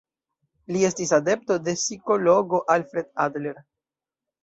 [0.75, 3.65] Li estis adepto de psikologo Alfred Adler.